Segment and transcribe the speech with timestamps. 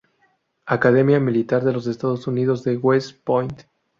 [0.65, 3.65] Academia Militar de los Estados Unidos de West Point.